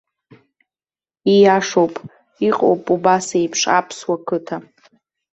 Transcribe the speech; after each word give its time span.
Ииашоуп, 1.33 1.93
иҟоуп 2.47 2.83
убас 2.95 3.27
еиԥш 3.39 3.61
аԥсуа 3.77 4.17
қыҭа. 4.27 4.57